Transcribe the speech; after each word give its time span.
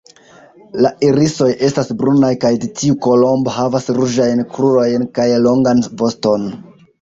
La 0.85 0.91
irisoj 1.07 1.49
estas 1.67 1.91
brunaj 1.99 2.31
kaj 2.45 2.51
dtiu 2.63 2.95
kolombo 3.09 3.53
havas 3.59 3.87
ruĝajn 3.99 4.43
krurojn 4.57 5.07
kaj 5.21 5.29
longan 5.45 5.85
voston. 6.03 6.51